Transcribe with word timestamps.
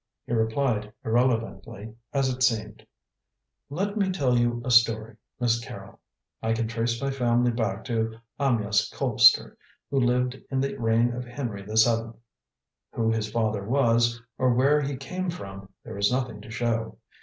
He 0.25 0.33
replied 0.33 0.91
irrelevantly, 1.05 1.93
as 2.11 2.27
it 2.27 2.41
seemed: 2.41 2.87
"Let 3.69 3.97
me 3.97 4.09
tell 4.11 4.35
you 4.35 4.59
a 4.65 4.71
story, 4.71 5.17
Miss 5.39 5.59
Carrol. 5.63 5.99
I 6.41 6.53
can 6.53 6.67
trace 6.67 6.99
my 6.99 7.11
family 7.11 7.51
back 7.51 7.83
to 7.85 8.15
Amyas 8.39 8.89
Colpster, 8.91 9.57
who 9.91 9.99
lived 9.99 10.41
in 10.49 10.59
the 10.59 10.75
reign 10.75 11.11
of 11.13 11.25
Henry 11.25 11.61
the 11.61 11.77
Seventh. 11.77 12.15
Who 12.93 13.11
his 13.11 13.29
father 13.31 13.63
was, 13.63 14.19
or 14.39 14.55
where 14.55 14.81
he 14.81 14.97
came 14.97 15.29
from, 15.29 15.69
there 15.83 15.99
is 15.99 16.11
nothing 16.11 16.41
to 16.41 16.49
show. 16.49 16.97